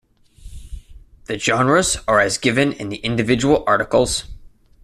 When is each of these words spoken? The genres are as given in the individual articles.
The 1.25 1.37
genres 1.37 1.97
are 2.07 2.19
as 2.19 2.39
given 2.39 2.71
in 2.73 2.89
the 2.89 2.95
individual 3.05 3.63
articles. 3.67 4.23